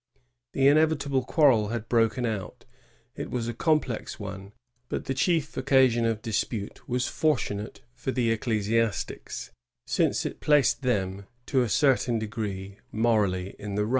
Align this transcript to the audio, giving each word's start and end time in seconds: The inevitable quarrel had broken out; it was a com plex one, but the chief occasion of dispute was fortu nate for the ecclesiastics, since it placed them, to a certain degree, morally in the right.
The 0.53 0.67
inevitable 0.67 1.23
quarrel 1.23 1.67
had 1.67 1.87
broken 1.87 2.25
out; 2.25 2.65
it 3.15 3.29
was 3.29 3.47
a 3.47 3.53
com 3.53 3.79
plex 3.79 4.17
one, 4.17 4.51
but 4.89 5.05
the 5.05 5.13
chief 5.13 5.55
occasion 5.57 6.05
of 6.05 6.23
dispute 6.23 6.89
was 6.89 7.05
fortu 7.05 7.57
nate 7.57 7.81
for 7.93 8.09
the 8.11 8.31
ecclesiastics, 8.31 9.51
since 9.85 10.25
it 10.25 10.39
placed 10.39 10.81
them, 10.81 11.27
to 11.45 11.61
a 11.61 11.69
certain 11.69 12.17
degree, 12.17 12.79
morally 12.91 13.55
in 13.59 13.75
the 13.75 13.85
right. 13.85 13.89